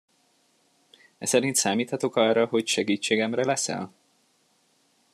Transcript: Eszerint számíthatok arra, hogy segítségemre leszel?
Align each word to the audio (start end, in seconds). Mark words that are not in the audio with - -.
Eszerint 1.17 1.55
számíthatok 1.55 2.15
arra, 2.15 2.45
hogy 2.45 2.67
segítségemre 2.67 3.45
leszel? 3.45 3.93